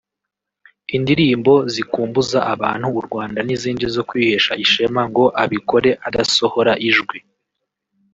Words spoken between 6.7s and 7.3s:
ijwi